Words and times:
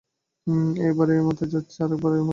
এক 0.85 0.93
বার 0.97 1.07
এ-মাথায় 1.11 1.49
যাচ্ছে, 1.49 1.77
আরেক 1.83 1.99
বার 2.01 2.11
ও-মাথায়। 2.11 2.29